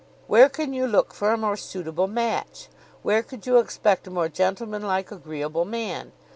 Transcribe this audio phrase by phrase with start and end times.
[0.25, 2.69] Where can you look for a more suitable match?
[3.03, 6.11] Where could you expect a more gentlemanlike, agreeable man?